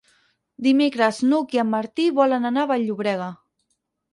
Dimecres 0.67 1.19
n'Hug 1.27 1.53
i 1.57 1.61
en 1.65 1.69
Martí 1.75 2.07
volen 2.21 2.51
anar 2.51 2.65
a 2.65 2.71
Vall-llobrega. 2.73 3.29